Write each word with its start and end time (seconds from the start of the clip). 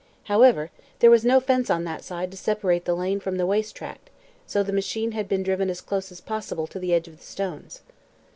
However, 0.23 0.71
there 0.97 1.11
was 1.11 1.23
no 1.23 1.39
fence 1.39 1.69
on 1.69 1.83
that 1.83 2.03
side 2.03 2.31
to 2.31 2.35
separate 2.37 2.85
the 2.85 2.95
lane 2.95 3.19
from 3.19 3.37
the 3.37 3.45
waste 3.45 3.75
tract, 3.75 4.09
so 4.47 4.63
the 4.63 4.73
machine 4.73 5.11
had 5.11 5.27
been 5.29 5.43
driven 5.43 5.69
as 5.69 5.79
close 5.79 6.11
as 6.11 6.19
possible 6.19 6.65
to 6.65 6.79
the 6.79 6.91
edge 6.91 7.07
of 7.07 7.19
the 7.19 7.23
stones. 7.23 7.83